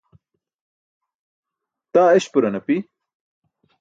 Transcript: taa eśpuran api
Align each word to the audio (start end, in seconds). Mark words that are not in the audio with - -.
taa 1.93 2.15
eśpuran 2.17 2.53
api 2.59 2.75